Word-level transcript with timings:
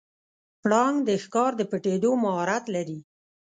پړانګ 0.61 0.97
د 1.07 1.09
ښکار 1.23 1.51
د 1.59 1.61
پټیدو 1.71 2.11
مهارت 2.23 2.63
لري. 2.75 2.99